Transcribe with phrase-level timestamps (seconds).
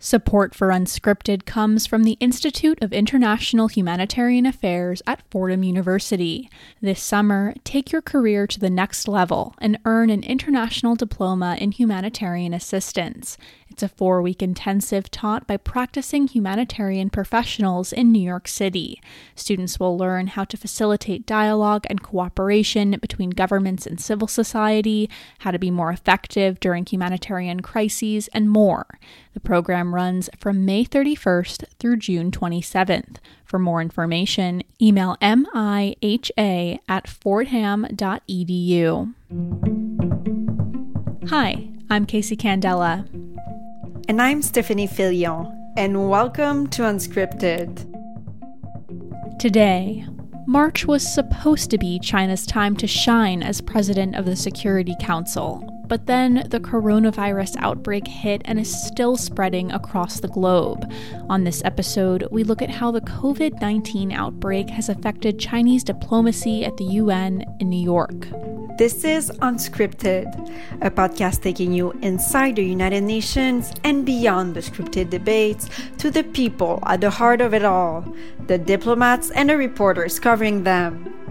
[0.00, 6.48] Support for Unscripted comes from the Institute of International Humanitarian Affairs at Fordham University.
[6.80, 11.72] This summer, take your career to the next level and earn an international diploma in
[11.72, 13.36] humanitarian assistance.
[13.78, 19.00] It's a four week intensive taught by practicing humanitarian professionals in New York City.
[19.36, 25.08] Students will learn how to facilitate dialogue and cooperation between governments and civil society,
[25.38, 28.98] how to be more effective during humanitarian crises, and more.
[29.32, 33.18] The program runs from May 31st through June 27th.
[33.44, 39.14] For more information, email miha at fordham.edu.
[41.28, 43.27] Hi, I'm Casey Candela.
[44.08, 47.84] And I'm Stephanie Filion, and welcome to Unscripted.
[49.38, 50.06] Today,
[50.46, 55.62] March was supposed to be China's time to shine as president of the Security Council,
[55.88, 60.90] but then the coronavirus outbreak hit and is still spreading across the globe.
[61.28, 66.64] On this episode, we look at how the COVID 19 outbreak has affected Chinese diplomacy
[66.64, 68.26] at the UN in New York.
[68.78, 70.28] This is Unscripted,
[70.80, 76.22] a podcast taking you inside the United Nations and beyond the scripted debates to the
[76.22, 78.06] people at the heart of it all,
[78.46, 81.27] the diplomats and the reporters covering them.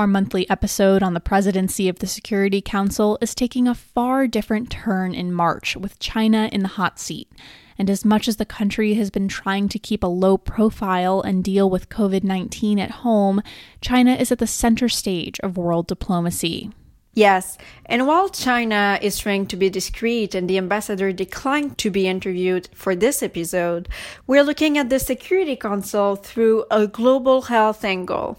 [0.00, 4.70] Our monthly episode on the presidency of the Security Council is taking a far different
[4.70, 7.30] turn in March with China in the hot seat.
[7.76, 11.44] And as much as the country has been trying to keep a low profile and
[11.44, 13.42] deal with COVID 19 at home,
[13.82, 16.70] China is at the center stage of world diplomacy.
[17.12, 22.06] Yes, and while China is trying to be discreet and the ambassador declined to be
[22.06, 23.88] interviewed for this episode,
[24.28, 28.38] we're looking at the Security Council through a global health angle.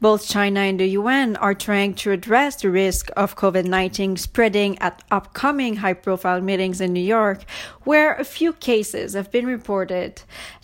[0.00, 4.78] Both China and the UN are trying to address the risk of COVID 19 spreading
[4.78, 7.44] at upcoming high profile meetings in New York,
[7.82, 10.22] where a few cases have been reported.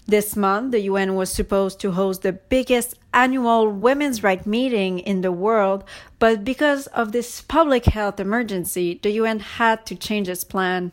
[0.08, 5.20] This month, the UN was supposed to host the biggest annual women's rights meeting in
[5.20, 5.84] the world,
[6.18, 10.92] but because of this public health emergency, the UN had to change its plan.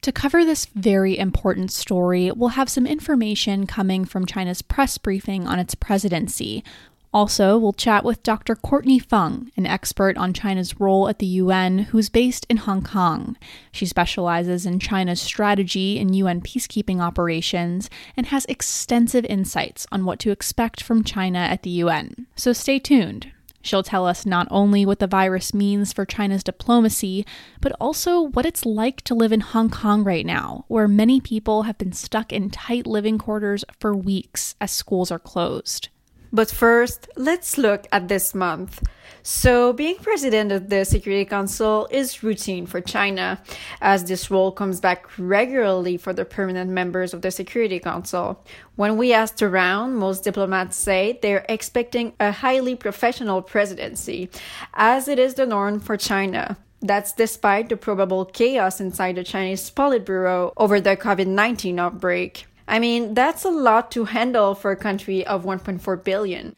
[0.00, 5.46] To cover this very important story, we'll have some information coming from China's press briefing
[5.46, 6.64] on its presidency.
[7.14, 8.56] Also, we'll chat with Dr.
[8.56, 13.36] Courtney Fung, an expert on China's role at the UN who's based in Hong Kong.
[13.70, 20.18] She specializes in China's strategy in UN peacekeeping operations and has extensive insights on what
[20.18, 22.26] to expect from China at the UN.
[22.34, 23.30] So stay tuned.
[23.62, 27.24] She'll tell us not only what the virus means for China's diplomacy,
[27.60, 31.62] but also what it's like to live in Hong Kong right now, where many people
[31.62, 35.90] have been stuck in tight living quarters for weeks as schools are closed.
[36.34, 38.82] But first, let's look at this month.
[39.22, 43.40] So, being president of the Security Council is routine for China,
[43.80, 48.44] as this role comes back regularly for the permanent members of the Security Council.
[48.74, 54.28] When we asked around, most diplomats say they're expecting a highly professional presidency,
[54.74, 56.56] as it is the norm for China.
[56.80, 62.46] That's despite the probable chaos inside the Chinese Politburo over the COVID 19 outbreak.
[62.66, 66.56] I mean, that's a lot to handle for a country of 1.4 billion.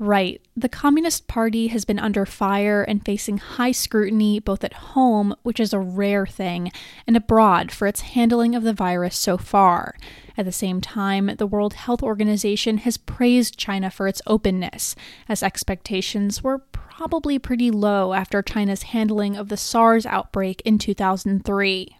[0.00, 0.40] Right.
[0.56, 5.60] The Communist Party has been under fire and facing high scrutiny both at home, which
[5.60, 6.72] is a rare thing,
[7.06, 9.94] and abroad for its handling of the virus so far.
[10.38, 14.96] At the same time, the World Health Organization has praised China for its openness,
[15.28, 21.96] as expectations were probably pretty low after China's handling of the SARS outbreak in 2003.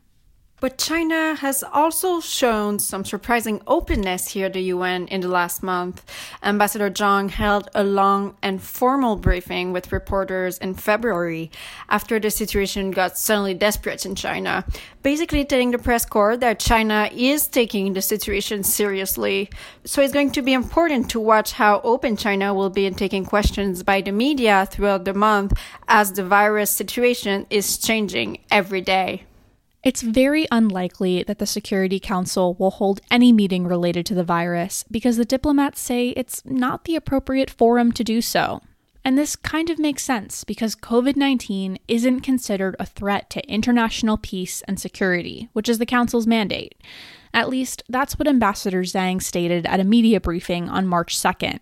[0.61, 5.63] But China has also shown some surprising openness here at the UN in the last
[5.63, 6.05] month.
[6.43, 11.51] Ambassador Zhang held a long and formal briefing with reporters in February
[11.89, 14.67] after the situation got suddenly desperate in China,
[15.03, 19.49] basically telling the press corps that China is taking the situation seriously.
[19.87, 23.25] So it's going to be important to watch how open China will be in taking
[23.25, 25.55] questions by the media throughout the month
[25.89, 29.25] as the virus situation is changing every day.
[29.83, 34.85] It's very unlikely that the Security Council will hold any meeting related to the virus
[34.91, 38.61] because the diplomats say it's not the appropriate forum to do so.
[39.03, 44.19] And this kind of makes sense because COVID 19 isn't considered a threat to international
[44.19, 46.75] peace and security, which is the Council's mandate.
[47.33, 51.61] At least, that's what Ambassador Zhang stated at a media briefing on March 2nd.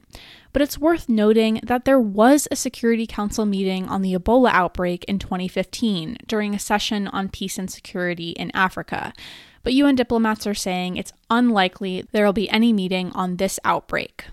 [0.52, 5.04] But it's worth noting that there was a Security Council meeting on the Ebola outbreak
[5.04, 9.12] in 2015 during a session on peace and security in Africa.
[9.62, 14.24] But UN diplomats are saying it's unlikely there will be any meeting on this outbreak.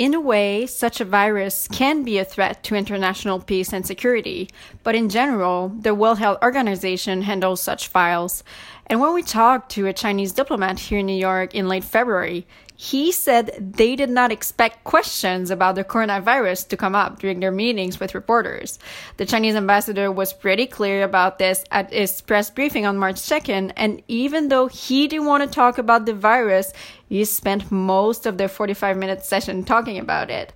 [0.00, 4.48] In a way, such a virus can be a threat to international peace and security,
[4.82, 8.42] but in general, the World Health Organization handles such files.
[8.86, 12.46] And when we talked to a Chinese diplomat here in New York in late February,
[12.80, 17.52] he said they did not expect questions about the coronavirus to come up during their
[17.52, 18.78] meetings with reporters.
[19.18, 23.72] The Chinese ambassador was pretty clear about this at his press briefing on March 2nd,
[23.76, 26.72] and even though he didn't want to talk about the virus,
[27.06, 30.54] he spent most of the 45 minute session talking about it.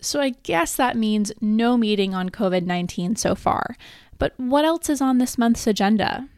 [0.00, 3.76] So I guess that means no meeting on COVID 19 so far.
[4.20, 6.28] But what else is on this month's agenda?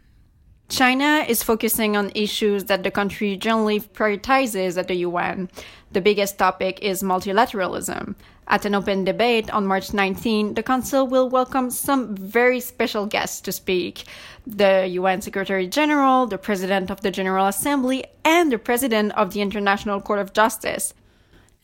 [0.72, 5.50] China is focusing on issues that the country generally prioritizes at the UN.
[5.90, 8.14] The biggest topic is multilateralism.
[8.48, 13.42] At an open debate on March 19, the Council will welcome some very special guests
[13.42, 14.04] to speak
[14.46, 19.42] the UN Secretary General, the President of the General Assembly, and the President of the
[19.42, 20.94] International Court of Justice.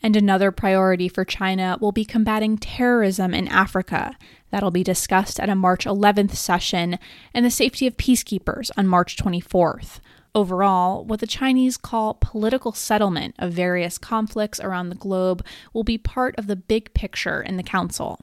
[0.01, 4.15] And another priority for China will be combating terrorism in Africa.
[4.49, 6.97] That'll be discussed at a March 11th session,
[7.33, 9.99] and the safety of peacekeepers on March 24th.
[10.33, 15.43] Overall, what the Chinese call political settlement of various conflicts around the globe
[15.73, 18.19] will be part of the big picture in the Council.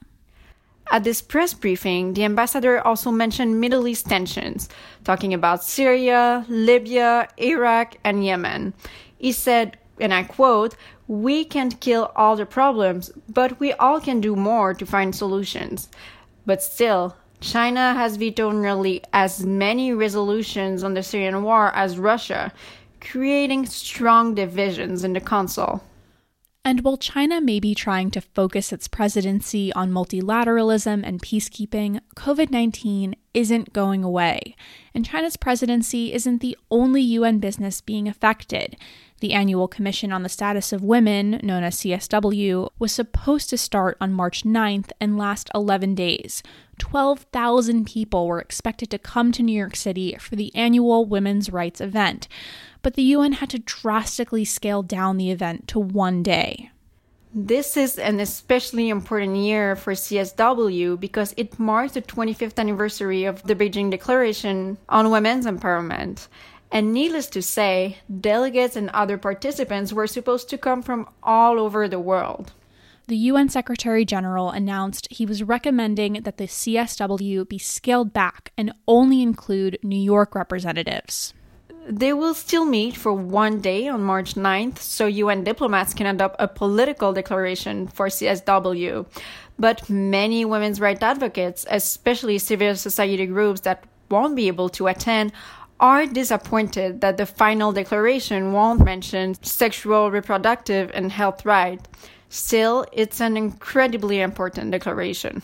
[0.89, 4.69] At this press briefing, the ambassador also mentioned Middle East tensions,
[5.03, 8.73] talking about Syria, Libya, Iraq, and Yemen.
[9.17, 10.75] He said, and I quote,
[11.07, 15.89] We can't kill all the problems, but we all can do more to find solutions.
[16.45, 22.51] But still, China has vetoed nearly as many resolutions on the Syrian war as Russia,
[22.99, 25.81] creating strong divisions in the Council.
[26.65, 32.51] And while China may be trying to focus its presidency on multilateralism and peacekeeping, COVID
[32.51, 34.53] 19 isn't going away.
[34.93, 38.75] And China's presidency isn't the only UN business being affected.
[39.19, 43.97] The annual Commission on the Status of Women, known as CSW, was supposed to start
[43.99, 46.43] on March 9th and last 11 days.
[46.77, 51.81] 12,000 people were expected to come to New York City for the annual women's rights
[51.81, 52.27] event,
[52.83, 56.69] but the UN had to drastically scale down the event to one day.
[57.33, 63.43] This is an especially important year for CSW because it marks the 25th anniversary of
[63.43, 66.27] the Beijing Declaration on Women's Empowerment.
[66.71, 71.87] And needless to say, delegates and other participants were supposed to come from all over
[71.87, 72.53] the world.
[73.07, 78.73] The UN Secretary General announced he was recommending that the CSW be scaled back and
[78.85, 81.33] only include New York representatives.
[81.87, 86.35] They will still meet for one day on March 9th, so UN diplomats can adopt
[86.37, 89.05] a political declaration for CSW.
[89.57, 95.31] But many women's rights advocates, especially civil society groups that won't be able to attend,
[95.79, 101.85] are disappointed that the final declaration won't mention sexual, reproductive, and health rights.
[102.29, 105.41] Still, it's an incredibly important declaration.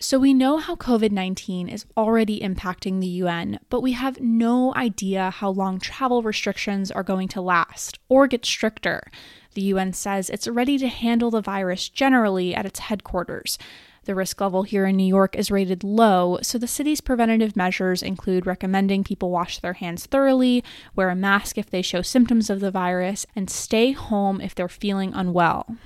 [0.00, 4.72] So, we know how COVID 19 is already impacting the UN, but we have no
[4.76, 9.10] idea how long travel restrictions are going to last or get stricter.
[9.54, 13.58] The UN says it's ready to handle the virus generally at its headquarters.
[14.08, 18.02] The risk level here in New York is rated low, so the city's preventative measures
[18.02, 20.64] include recommending people wash their hands thoroughly,
[20.96, 24.66] wear a mask if they show symptoms of the virus, and stay home if they're
[24.66, 25.76] feeling unwell.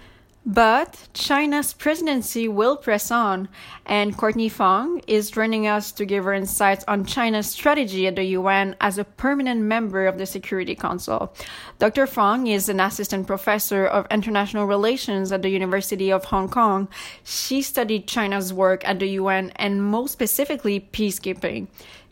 [0.44, 3.48] But China's presidency will press on,
[3.86, 8.24] and Courtney Fung is joining us to give her insights on China's strategy at the
[8.24, 11.32] UN as a permanent member of the Security Council.
[11.78, 12.08] Dr.
[12.08, 16.88] Fung is an assistant professor of international relations at the University of Hong Kong.
[17.22, 21.68] She studied China's work at the UN and most specifically peacekeeping.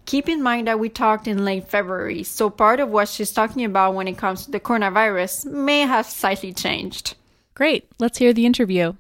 [0.07, 3.65] Keep in mind that we talked in late February, so part of what she's talking
[3.65, 7.17] about when it comes to the coronavirus may have slightly changed.
[7.61, 8.95] Great, let's hear the interview.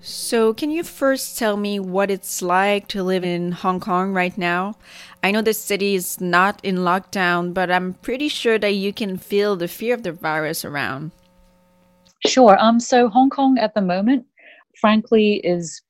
[0.00, 4.36] So, can you first tell me what it's like to live in Hong Kong right
[4.36, 4.74] now?
[5.22, 9.16] I know the city is not in lockdown, but I'm pretty sure that you can
[9.16, 11.12] feel the fear of the virus around.
[12.26, 12.58] Sure.
[12.58, 14.26] Um, so Hong Kong at the moment,
[14.80, 15.82] frankly, is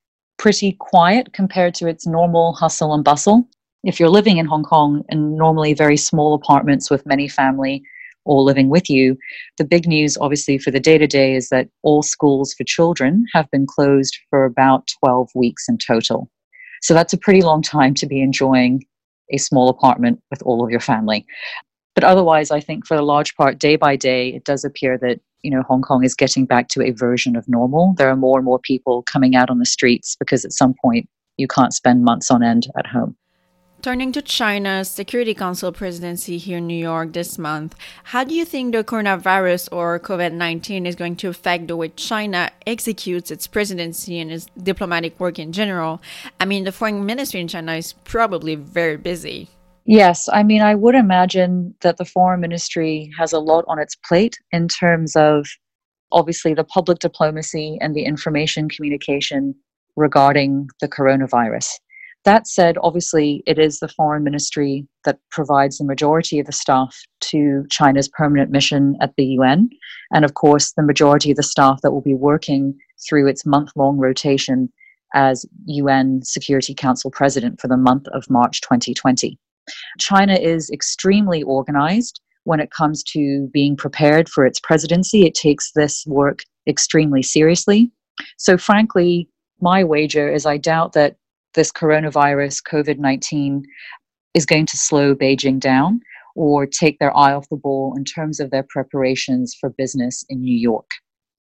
[0.43, 3.49] pretty quiet compared to its normal hustle and bustle.
[3.85, 7.81] If you're living in Hong Kong in normally very small apartments with many family
[8.25, 9.17] all living with you,
[9.57, 13.25] the big news, obviously, for the day to day is that all schools for children
[13.33, 16.29] have been closed for about 12 weeks in total.
[16.81, 18.85] So that's a pretty long time to be enjoying
[19.31, 21.25] a small apartment with all of your family.
[21.95, 25.21] But otherwise, I think for the large part, day by day, it does appear that
[25.43, 27.95] you know Hong Kong is getting back to a version of normal.
[27.99, 31.09] There are more and more people coming out on the streets because at some point
[31.37, 33.17] you can't spend months on end at home.
[33.83, 38.45] Turning to China's Security Council presidency here in New York this month, how do you
[38.45, 43.49] think the coronavirus or COVID 19 is going to affect the way China executes its
[43.49, 46.01] presidency and its diplomatic work in general?
[46.39, 49.49] I mean, the foreign ministry in China is probably very busy.
[49.85, 53.97] Yes, I mean, I would imagine that the foreign ministry has a lot on its
[53.97, 55.47] plate in terms of
[56.13, 59.55] obviously the public diplomacy and the information communication
[59.97, 61.79] regarding the coronavirus.
[62.25, 66.97] That said, obviously, it is the foreign ministry that provides the majority of the staff
[67.21, 69.69] to China's permanent mission at the UN.
[70.15, 73.73] And of course, the majority of the staff that will be working through its month
[73.75, 74.73] long rotation
[75.15, 79.37] as UN Security Council president for the month of March 2020.
[79.99, 85.25] China is extremely organized when it comes to being prepared for its presidency.
[85.27, 87.91] It takes this work extremely seriously.
[88.39, 89.29] So, frankly,
[89.61, 91.17] my wager is I doubt that
[91.55, 93.63] this coronavirus, COVID 19,
[94.35, 96.01] is going to slow Beijing down
[96.35, 100.41] or take their eye off the ball in terms of their preparations for business in
[100.41, 100.89] New York.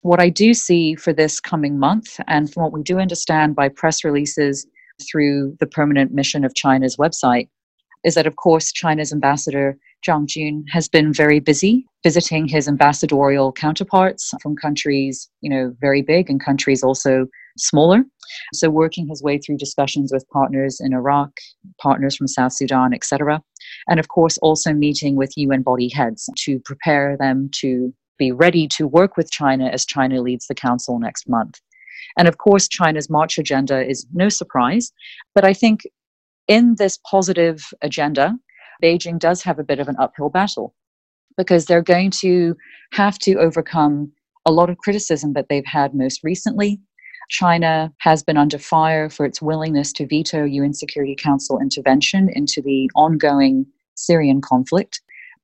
[0.02, 3.68] What I do see for this coming month, and from what we do understand by
[3.68, 4.66] press releases
[5.10, 7.48] through the permanent mission of China's website,
[8.04, 13.52] is that, of course, China's ambassador Zhang Jun has been very busy visiting his ambassadorial
[13.52, 18.04] counterparts from countries, you know, very big and countries also smaller.
[18.52, 21.30] So working his way through discussions with partners in Iraq,
[21.80, 23.40] partners from South Sudan, etc.
[23.88, 28.66] And of course also meeting with UN body heads to prepare them to be ready
[28.68, 31.60] to work with China as China leads the council next month.
[32.16, 34.92] And of course China's March agenda is no surprise,
[35.34, 35.82] but I think
[36.52, 38.36] in this positive agenda,
[38.82, 40.74] Beijing does have a bit of an uphill battle
[41.38, 42.54] because they're going to
[42.92, 44.12] have to overcome
[44.44, 46.80] a lot of criticism that they've had most recently
[47.32, 52.60] China has been under fire for its willingness to veto UN Security Council intervention into
[52.60, 55.00] the ongoing Syrian conflict.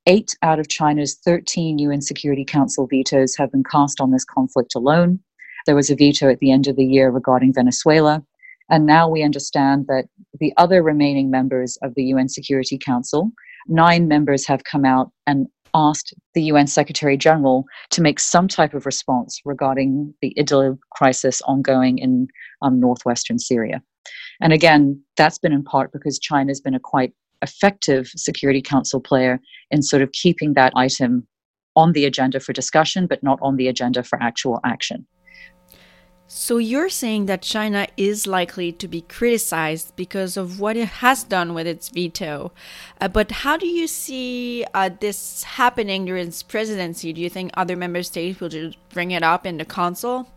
[0.07, 4.75] Eight out of China's 13 UN Security Council vetoes have been cast on this conflict
[4.75, 5.21] alone.
[5.65, 8.23] There was a veto at the end of the year regarding Venezuela.
[8.71, 10.07] And now we understand that
[10.39, 13.31] the other remaining members of the UN Security Council,
[13.67, 18.75] nine members have come out and asked the UN Secretary General to make some type
[18.75, 22.29] of response regarding the Idlib crisis ongoing in
[22.63, 23.83] um, northwestern Syria.
[24.41, 29.41] And again, that's been in part because China's been a quite effective Security Council player
[29.71, 31.27] in sort of keeping that item
[31.77, 35.07] on the agenda for discussion, but not on the agenda for actual action.
[36.31, 41.25] So you're saying that China is likely to be criticized because of what it has
[41.25, 42.53] done with its veto.
[43.01, 47.15] Uh, but how do you see uh, this happening during its presidency?
[47.15, 50.29] Do you think other member states will just bring it up in the council?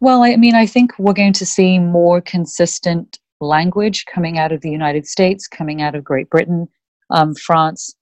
[0.00, 4.60] Well, I mean, I think we're going to see more consistent language coming out of
[4.60, 6.68] the United States, coming out of Great Britain,
[7.08, 7.94] um, France,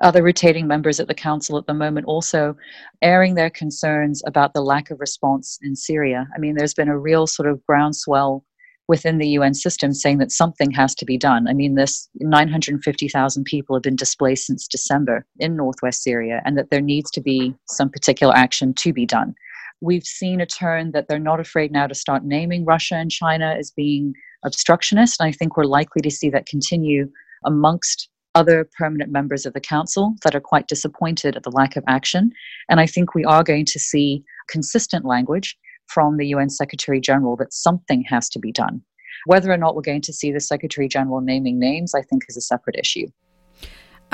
[0.00, 2.56] other rotating members at the council at the moment also
[3.02, 6.28] airing their concerns about the lack of response in Syria.
[6.34, 8.44] I mean, there's been a real sort of groundswell
[8.88, 11.48] within the UN system saying that something has to be done.
[11.48, 16.70] I mean, this 950,000 people have been displaced since December in northwest Syria, and that
[16.70, 19.34] there needs to be some particular action to be done.
[19.80, 23.56] We've seen a turn that they're not afraid now to start naming Russia and China
[23.58, 25.20] as being obstructionist.
[25.20, 27.10] And I think we're likely to see that continue
[27.44, 31.82] amongst other permanent members of the council that are quite disappointed at the lack of
[31.88, 32.30] action.
[32.68, 35.56] And I think we are going to see consistent language
[35.88, 38.82] from the UN Secretary General that something has to be done.
[39.24, 42.36] Whether or not we're going to see the Secretary General naming names, I think, is
[42.36, 43.06] a separate issue.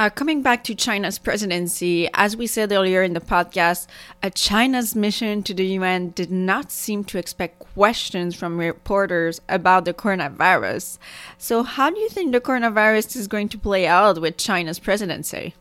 [0.02, 3.86] Uh, coming back to China's presidency, as we said earlier in the podcast,
[4.24, 9.84] uh, China's mission to the UN did not seem to expect questions from reporters about
[9.84, 10.98] the coronavirus.
[11.38, 15.54] So, how do you think the coronavirus is going to play out with China's presidency?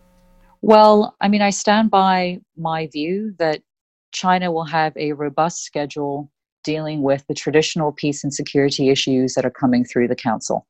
[0.64, 3.62] Well, I mean, I stand by my view that
[4.12, 6.32] China will have a robust schedule
[6.64, 10.66] dealing with the traditional peace and security issues that are coming through the Council.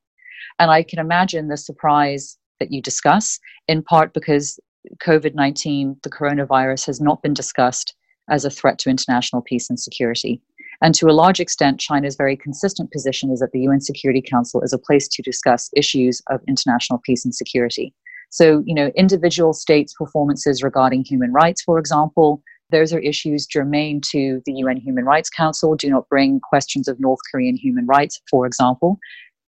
[0.59, 4.59] And I can imagine the surprise that you discuss, in part because
[5.03, 7.95] COVID 19, the coronavirus, has not been discussed
[8.29, 10.41] as a threat to international peace and security.
[10.83, 14.61] And to a large extent, China's very consistent position is that the UN Security Council
[14.61, 17.93] is a place to discuss issues of international peace and security.
[18.29, 22.41] So, you know, individual states' performances regarding human rights, for example,
[22.71, 25.75] those are issues germane to the UN Human Rights Council.
[25.75, 28.97] Do not bring questions of North Korean human rights, for example,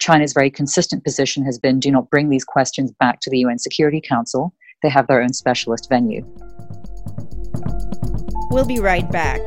[0.03, 3.57] China's very consistent position has been do not bring these questions back to the UN
[3.57, 4.53] Security Council.
[4.81, 6.25] They have their own specialist venue.
[8.51, 9.39] We'll be right back.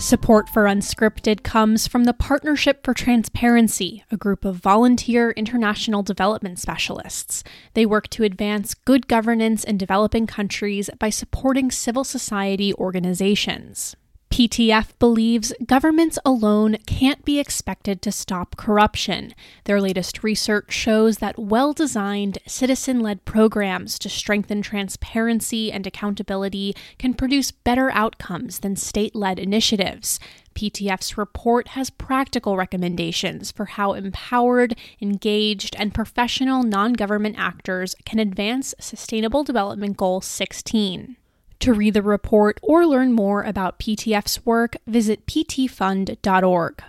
[0.00, 6.58] Support for Unscripted comes from the Partnership for Transparency, a group of volunteer international development
[6.58, 7.44] specialists.
[7.74, 13.94] They work to advance good governance in developing countries by supporting civil society organizations.
[14.30, 19.34] PTF believes governments alone can't be expected to stop corruption.
[19.64, 26.74] Their latest research shows that well designed, citizen led programs to strengthen transparency and accountability
[26.98, 30.20] can produce better outcomes than state led initiatives.
[30.54, 38.18] PTF's report has practical recommendations for how empowered, engaged, and professional non government actors can
[38.18, 41.16] advance Sustainable Development Goal 16.
[41.60, 46.82] To read the report or learn more about PTF's work, visit ptfund.org.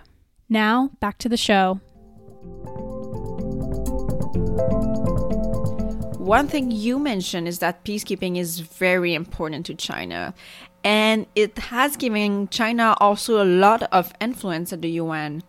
[0.50, 1.80] Now, back to the show.
[6.28, 10.34] One thing you mentioned is that peacekeeping is very important to China,
[10.88, 15.44] and it has given China also a lot of influence at the UN.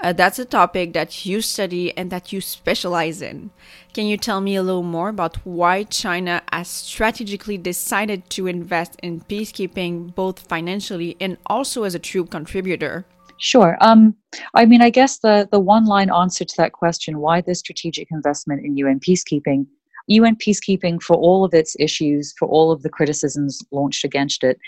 [0.00, 3.50] Uh, that's a topic that you study and that you specialize in.
[3.92, 8.96] Can you tell me a little more about why China has strategically decided to invest
[9.02, 13.04] in peacekeeping, both financially and also as a true contributor?
[13.36, 13.76] Sure.
[13.82, 14.16] Um,
[14.54, 18.08] I mean, I guess the, the one line answer to that question why this strategic
[18.10, 19.66] investment in UN peacekeeping?
[20.08, 24.58] UN peacekeeping, for all of its issues, for all of the criticisms launched against it,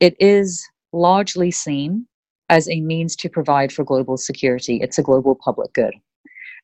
[0.00, 2.06] it is largely seen
[2.48, 4.78] as a means to provide for global security.
[4.82, 5.94] It's a global public good.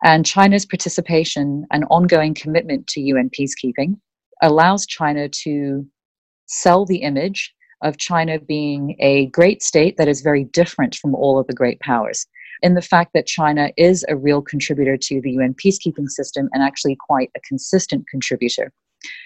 [0.05, 3.99] And China's participation and ongoing commitment to UN peacekeeping
[4.43, 5.87] allows China to
[6.47, 11.39] sell the image of China being a great state that is very different from all
[11.39, 12.27] of the great powers.
[12.63, 16.63] In the fact that China is a real contributor to the UN peacekeeping system and
[16.63, 18.73] actually quite a consistent contributor.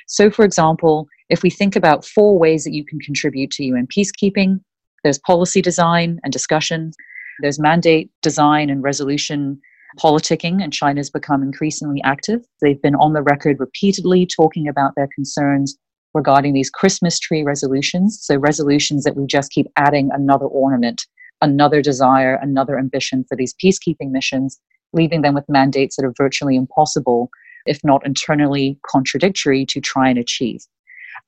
[0.07, 3.87] So, for example, if we think about four ways that you can contribute to UN
[3.87, 4.61] peacekeeping,
[5.03, 6.93] there's policy design and discussion.
[7.41, 9.61] There's mandate design and resolution
[9.99, 12.45] politicking, and China's become increasingly active.
[12.61, 15.77] They've been on the record repeatedly talking about their concerns
[16.15, 18.19] regarding these Christmas tree resolutions.
[18.23, 21.07] So, resolutions that we just keep adding another ornament,
[21.45, 24.59] another desire, another ambition for these peacekeeping missions,
[24.93, 27.29] leaving them with mandates that are virtually impossible,
[27.67, 30.63] if not internally contradictory, to try and achieve.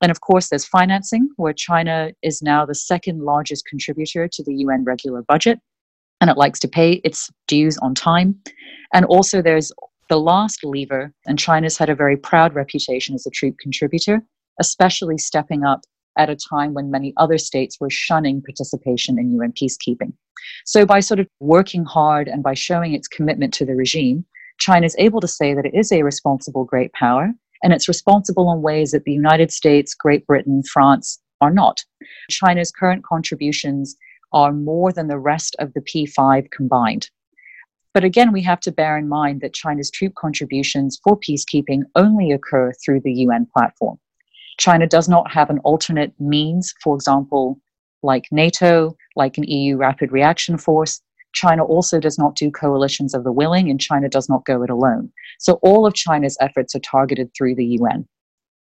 [0.01, 4.55] And of course, there's financing, where China is now the second largest contributor to the
[4.55, 5.59] UN regular budget,
[6.19, 8.35] and it likes to pay its dues on time.
[8.93, 9.71] And also, there's
[10.09, 14.23] the last lever, and China's had a very proud reputation as a troop contributor,
[14.59, 15.81] especially stepping up
[16.17, 20.13] at a time when many other states were shunning participation in UN peacekeeping.
[20.65, 24.25] So, by sort of working hard and by showing its commitment to the regime,
[24.59, 27.31] China is able to say that it is a responsible great power
[27.63, 31.83] and it's responsible in ways that the United States, Great Britain, France are not.
[32.29, 33.95] China's current contributions
[34.33, 37.09] are more than the rest of the P5 combined.
[37.93, 42.31] But again, we have to bear in mind that China's troop contributions for peacekeeping only
[42.31, 43.97] occur through the UN platform.
[44.57, 47.59] China does not have an alternate means, for example,
[48.03, 51.01] like NATO, like an EU rapid reaction force,
[51.33, 54.69] China also does not do coalitions of the willing, and China does not go it
[54.69, 55.11] alone.
[55.39, 58.07] So all of China's efforts are targeted through the UN.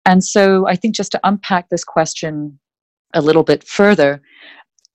[0.07, 2.59] And so I think just to unpack this question
[3.15, 4.23] a little bit further,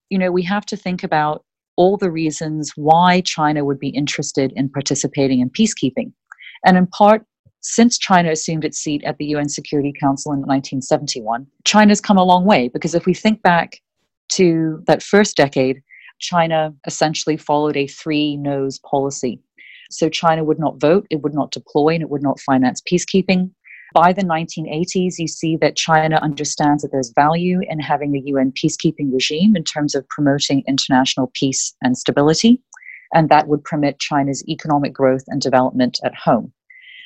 [0.09, 1.43] you know, we have to think about
[1.75, 6.11] all the reasons why China would be interested in participating in peacekeeping.
[6.65, 7.23] And in part,
[7.61, 12.23] since China assumed its seat at the UN Security Council in 1971, China's come a
[12.23, 13.81] long way because if we think back
[14.29, 15.81] to that first decade,
[16.19, 19.39] China essentially followed a three no's policy.
[19.89, 23.51] So China would not vote, it would not deploy, and it would not finance peacekeeping.
[23.93, 28.51] By the 1980s, you see that China understands that there's value in having a UN
[28.51, 32.61] peacekeeping regime in terms of promoting international peace and stability,
[33.13, 36.51] and that would permit China's economic growth and development at home.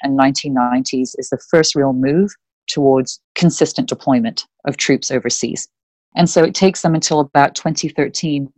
[0.04, 2.32] And 1990s is the first real move
[2.68, 5.68] towards consistent deployment of troops overseas.
[6.16, 8.52] And so it takes them until about 2013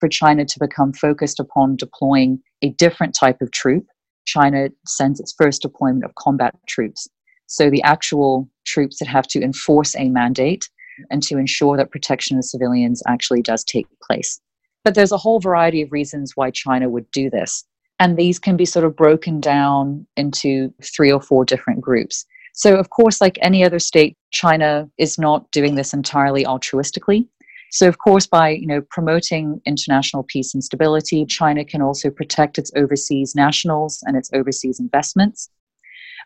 [0.00, 3.84] for China to become focused upon deploying a different type of troop.
[4.26, 7.08] China sends its first deployment of combat troops.
[7.46, 10.68] So the actual troops that have to enforce a mandate
[11.10, 14.40] and to ensure that protection of civilians actually does take place.
[14.84, 17.64] But there's a whole variety of reasons why China would do this.
[17.98, 22.26] And these can be sort of broken down into three or four different groups.
[22.52, 27.28] So, of course, like any other state, China is not doing this entirely altruistically.
[27.70, 32.58] So, of course, by you know promoting international peace and stability, China can also protect
[32.58, 35.50] its overseas nationals and its overseas investments.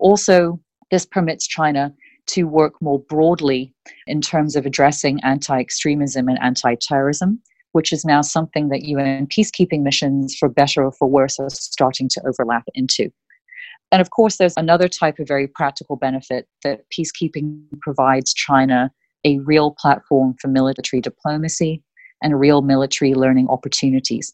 [0.00, 1.92] Also, this permits China
[2.28, 3.74] to work more broadly
[4.06, 7.40] in terms of addressing anti extremism and anti terrorism,
[7.72, 12.08] which is now something that UN peacekeeping missions, for better or for worse, are starting
[12.10, 13.10] to overlap into.
[13.92, 18.90] And of course, there's another type of very practical benefit that peacekeeping provides China
[19.24, 21.82] a real platform for military diplomacy
[22.22, 24.32] and real military learning opportunities.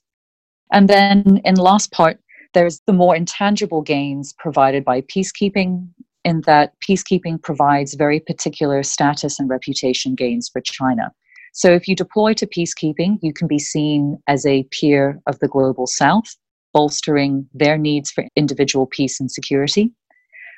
[0.72, 2.18] And then in the last part,
[2.54, 5.88] there's the more intangible gains provided by peacekeeping,
[6.24, 11.12] in that peacekeeping provides very particular status and reputation gains for China.
[11.56, 15.48] So if you deploy to peacekeeping, you can be seen as a peer of the
[15.48, 16.36] global south,
[16.74, 19.90] bolstering their needs for individual peace and security.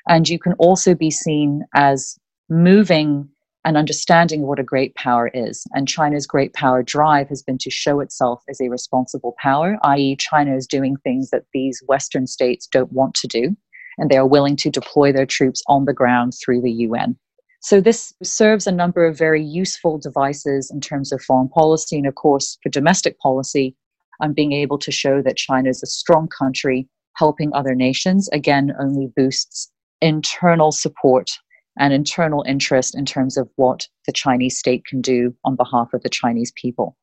[0.09, 2.19] And you can also be seen as
[2.51, 3.29] moving
[3.65, 5.65] and understanding what a great power is.
[5.73, 10.17] And China's great power drive has been to show itself as a responsible power, i.e.,
[10.17, 13.57] China is doing things that these Western states don't want to do,
[13.99, 17.17] and they are willing to deploy their troops on the ground through the UN.
[17.61, 22.07] So, this serves a number of very useful devices in terms of foreign policy and,
[22.07, 23.75] of course, for domestic policy,
[24.21, 28.73] on being able to show that China is a strong country helping other nations, again,
[28.81, 31.31] only boosts internal support
[31.79, 36.03] and internal interest in terms of what the Chinese state can do on behalf of
[36.03, 36.97] the Chinese people.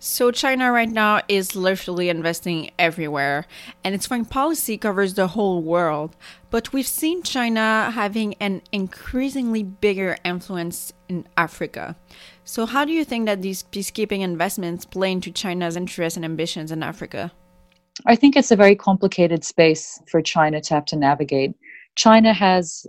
[0.00, 3.46] So, China right now is literally investing everywhere,
[3.82, 6.14] and its foreign policy covers the whole world.
[6.50, 11.96] But we've seen China having an increasingly bigger influence in Africa.
[12.44, 16.70] So, how do you think that these peacekeeping investments play into China's interests and ambitions
[16.70, 17.32] in Africa?
[18.06, 21.54] I think it's a very complicated space for China to have to navigate.
[21.96, 22.86] China has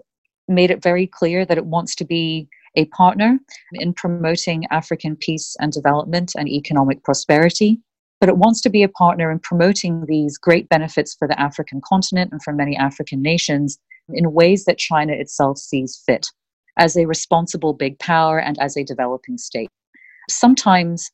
[0.48, 3.40] made it very clear that it wants to be a partner
[3.74, 7.80] in promoting African peace and development and economic prosperity.
[8.20, 11.82] But it wants to be a partner in promoting these great benefits for the African
[11.84, 13.80] continent and for many African nations
[14.10, 16.28] in ways that China itself sees fit
[16.78, 19.70] as a responsible big power and as a developing state.
[20.30, 21.12] Sometimes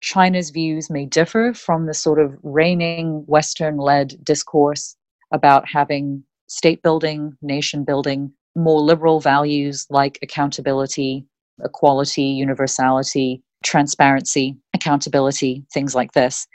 [0.00, 4.96] China's views may differ from the sort of reigning Western led discourse
[5.32, 11.26] about having state building, nation building, more liberal values like accountability,
[11.64, 16.46] equality, universality, transparency, accountability, things like this.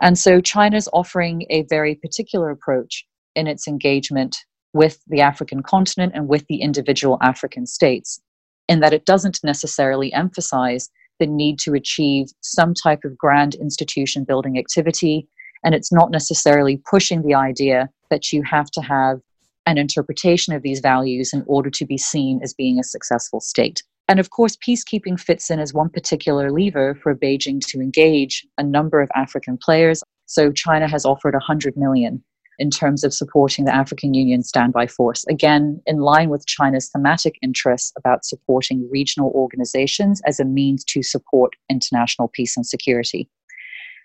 [0.00, 4.36] And so China's offering a very particular approach in its engagement
[4.74, 8.20] with the African continent and with the individual African states,
[8.68, 14.24] in that it doesn't necessarily emphasize the need to achieve some type of grand institution
[14.24, 15.26] building activity.
[15.64, 19.20] And it's not necessarily pushing the idea that you have to have
[19.66, 23.82] an interpretation of these values in order to be seen as being a successful state.
[24.08, 28.62] And of course, peacekeeping fits in as one particular lever for Beijing to engage a
[28.62, 30.02] number of African players.
[30.26, 32.22] So China has offered 100 million
[32.58, 35.24] in terms of supporting the African Union standby force.
[35.26, 41.02] Again, in line with China's thematic interests about supporting regional organizations as a means to
[41.02, 43.28] support international peace and security.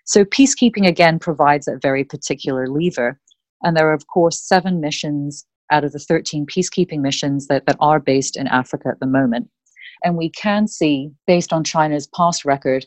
[0.04, 3.20] So, peacekeeping again provides a very particular lever.
[3.62, 7.76] And there are, of course, seven missions out of the 13 peacekeeping missions that, that
[7.80, 9.48] are based in Africa at the moment.
[10.04, 12.86] And we can see, based on China's past record,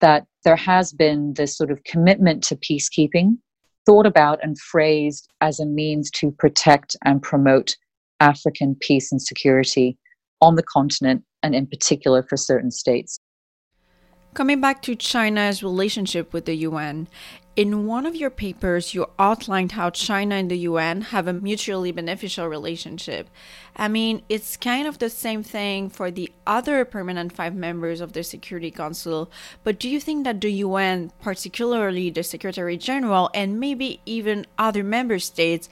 [0.00, 3.38] that there has been this sort of commitment to peacekeeping,
[3.86, 7.76] thought about and phrased as a means to protect and promote
[8.20, 9.98] African peace and security
[10.40, 13.18] on the continent, and in particular for certain states.
[14.34, 17.06] Coming back to China's relationship with the UN,
[17.56, 21.92] in one of your papers, you outlined how China and the UN have a mutually
[21.92, 23.30] beneficial relationship.
[23.76, 28.12] I mean, it's kind of the same thing for the other permanent five members of
[28.12, 29.30] the Security Council,
[29.62, 34.82] but do you think that the UN, particularly the Secretary General and maybe even other
[34.82, 35.68] member states,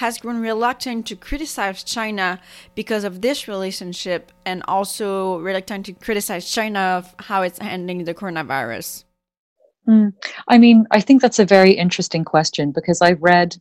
[0.00, 2.40] has grown reluctant to criticize China
[2.74, 8.14] because of this relationship and also reluctant to criticize China of how it's handling the
[8.14, 9.05] coronavirus?
[9.88, 10.12] Mm.
[10.48, 13.56] I mean, I think that's a very interesting question because I've read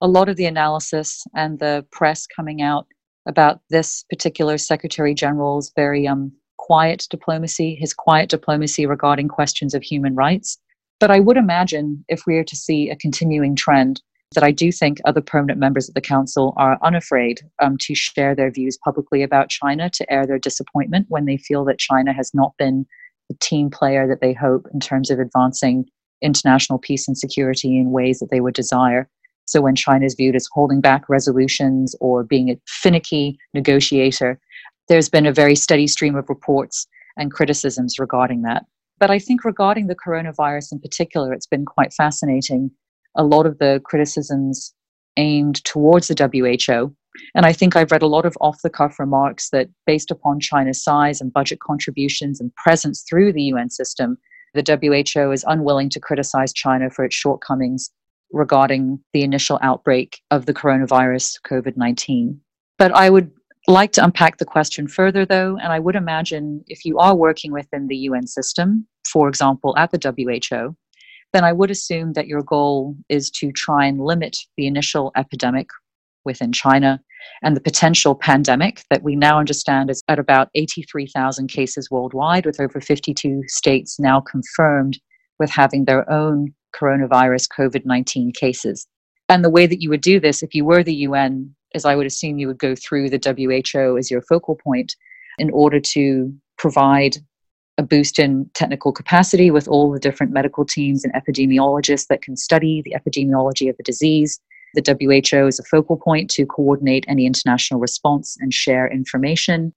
[0.00, 2.86] a lot of the analysis and the press coming out
[3.26, 9.82] about this particular Secretary General's very um, quiet diplomacy, his quiet diplomacy regarding questions of
[9.82, 10.58] human rights.
[10.98, 14.02] But I would imagine if we are to see a continuing trend,
[14.34, 18.34] that I do think other permanent members of the Council are unafraid um, to share
[18.34, 22.32] their views publicly about China, to air their disappointment when they feel that China has
[22.32, 22.86] not been
[23.30, 25.86] the team player that they hope in terms of advancing
[26.20, 29.08] international peace and security in ways that they would desire.
[29.46, 34.38] So when China is viewed as holding back resolutions or being a finicky negotiator,
[34.88, 38.66] there's been a very steady stream of reports and criticisms regarding that.
[38.98, 42.70] But I think regarding the coronavirus in particular, it's been quite fascinating.
[43.16, 44.74] A lot of the criticisms
[45.16, 46.94] aimed towards the WHO
[47.34, 50.40] and I think I've read a lot of off the cuff remarks that, based upon
[50.40, 54.16] China's size and budget contributions and presence through the UN system,
[54.54, 54.62] the
[55.14, 57.90] WHO is unwilling to criticize China for its shortcomings
[58.32, 62.40] regarding the initial outbreak of the coronavirus COVID 19.
[62.78, 63.30] But I would
[63.68, 67.52] like to unpack the question further, though, and I would imagine if you are working
[67.52, 70.76] within the UN system, for example, at the WHO,
[71.32, 75.68] then I would assume that your goal is to try and limit the initial epidemic
[76.30, 77.00] within China
[77.42, 82.60] and the potential pandemic that we now understand is at about 83,000 cases worldwide, with
[82.60, 84.98] over 52 states now confirmed
[85.38, 88.86] with having their own coronavirus COVID 19 cases.
[89.28, 91.96] And the way that you would do this, if you were the UN, is I
[91.96, 94.94] would assume you would go through the WHO as your focal point
[95.38, 97.16] in order to provide
[97.78, 102.36] a boost in technical capacity with all the different medical teams and epidemiologists that can
[102.36, 104.40] study the epidemiology of the disease
[104.74, 104.96] the
[105.32, 109.72] WHO is a focal point to coordinate any international response and share information.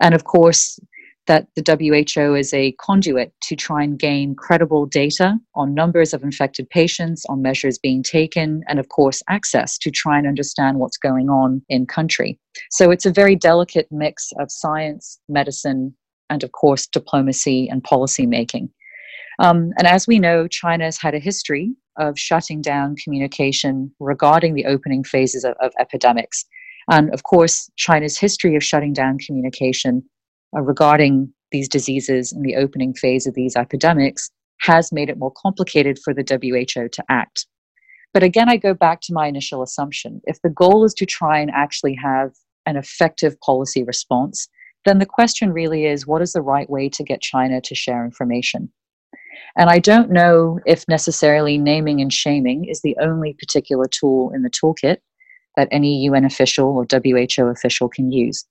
[0.00, 0.78] And of course,
[1.26, 6.22] that the WHO is a conduit to try and gain credible data on numbers of
[6.22, 10.96] infected patients, on measures being taken, and of course, access to try and understand what's
[10.96, 12.38] going on in country.
[12.70, 15.94] So it's a very delicate mix of science, medicine,
[16.30, 18.70] and of course, diplomacy and policy making.
[19.38, 24.54] Um, and as we know, China has had a history of shutting down communication regarding
[24.54, 26.44] the opening phases of, of epidemics.
[26.90, 30.02] And of course, China's history of shutting down communication
[30.56, 35.32] uh, regarding these diseases in the opening phase of these epidemics has made it more
[35.36, 37.46] complicated for the WHO to act.
[38.12, 40.20] But again, I go back to my initial assumption.
[40.24, 42.32] If the goal is to try and actually have
[42.66, 44.48] an effective policy response,
[44.84, 48.04] then the question really is what is the right way to get China to share
[48.04, 48.72] information?
[49.56, 54.42] And I don't know if necessarily naming and shaming is the only particular tool in
[54.42, 54.98] the toolkit
[55.56, 58.44] that any UN official or WHO official can use.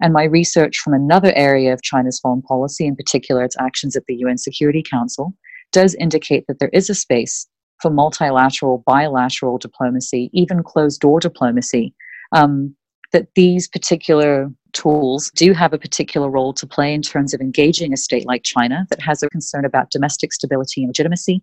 [0.00, 4.04] And my research from another area of China's foreign policy, in particular its actions at
[4.06, 5.34] the UN Security Council,
[5.72, 7.46] does indicate that there is a space
[7.80, 11.94] for multilateral, bilateral diplomacy, even closed door diplomacy,
[12.32, 12.74] um,
[13.14, 17.92] that these particular tools do have a particular role to play in terms of engaging
[17.92, 21.40] a state like China that has a concern about domestic stability and legitimacy,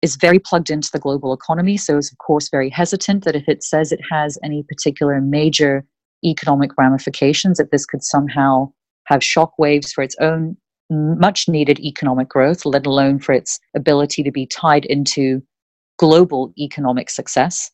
[0.00, 3.46] is very plugged into the global economy, so is, of course, very hesitant that if
[3.48, 5.84] it says it has any particular major
[6.24, 8.72] economic ramifications, that this could somehow
[9.04, 10.56] have shock waves for its own
[10.88, 15.42] much needed economic growth, let alone for its ability to be tied into
[15.98, 17.70] global economic success.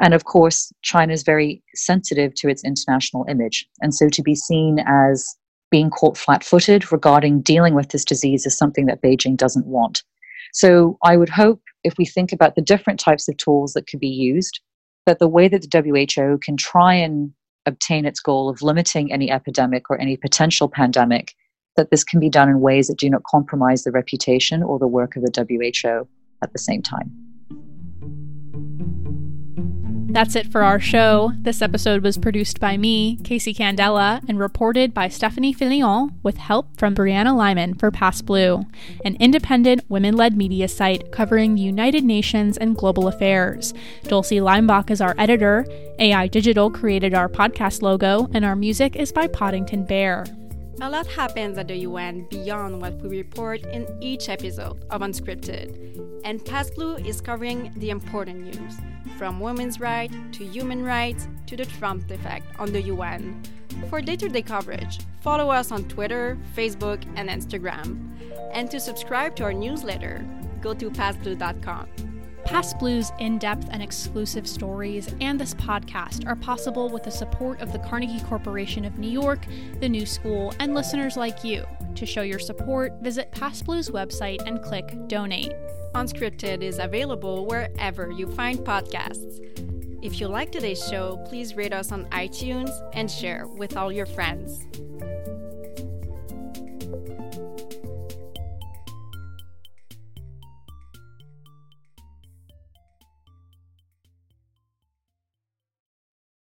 [0.00, 3.66] And of course, China is very sensitive to its international image.
[3.80, 5.36] And so to be seen as
[5.70, 10.02] being caught flat footed regarding dealing with this disease is something that Beijing doesn't want.
[10.52, 14.00] So I would hope if we think about the different types of tools that could
[14.00, 14.60] be used,
[15.06, 17.32] that the way that the WHO can try and
[17.66, 21.34] obtain its goal of limiting any epidemic or any potential pandemic,
[21.76, 24.86] that this can be done in ways that do not compromise the reputation or the
[24.86, 26.08] work of the WHO
[26.42, 27.25] at the same time.
[30.16, 31.32] That's it for our show.
[31.36, 36.78] This episode was produced by me, Casey Candela, and reported by Stephanie Filion with help
[36.78, 38.64] from Brianna Lyman for Pass Blue,
[39.04, 43.74] an independent women led media site covering the United Nations and global affairs.
[44.04, 45.66] Dulcie Leimbach is our editor.
[45.98, 50.24] AI Digital created our podcast logo, and our music is by Poddington Bear.
[50.82, 56.20] A lot happens at the UN beyond what we report in each episode of Unscripted,
[56.22, 58.76] and Pass Blue is covering the important news
[59.16, 63.42] from women's rights to human rights to the Trump effect on the UN.
[63.88, 68.10] For day to day coverage, follow us on Twitter, Facebook, and Instagram.
[68.52, 70.26] And to subscribe to our newsletter,
[70.60, 72.05] go to passblue.com.
[72.46, 77.60] Pass Blue's in depth and exclusive stories and this podcast are possible with the support
[77.60, 79.44] of the Carnegie Corporation of New York,
[79.80, 81.66] the New School, and listeners like you.
[81.96, 85.52] To show your support, visit Pass Blue's website and click Donate.
[85.96, 89.40] Unscripted is available wherever you find podcasts.
[90.04, 94.06] If you like today's show, please rate us on iTunes and share with all your
[94.06, 94.66] friends.